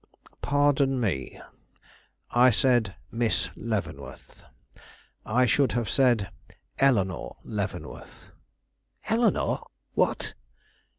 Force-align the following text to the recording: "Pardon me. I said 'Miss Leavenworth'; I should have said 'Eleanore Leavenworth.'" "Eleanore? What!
"Pardon 0.41 0.99
me. 0.99 1.39
I 2.31 2.49
said 2.49 2.95
'Miss 3.11 3.51
Leavenworth'; 3.55 4.43
I 5.27 5.45
should 5.45 5.73
have 5.73 5.87
said 5.91 6.31
'Eleanore 6.79 7.37
Leavenworth.'" 7.43 8.31
"Eleanore? 9.11 9.67
What! 9.93 10.33